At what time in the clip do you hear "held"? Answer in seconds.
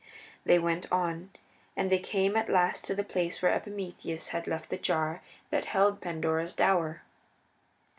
5.65-6.01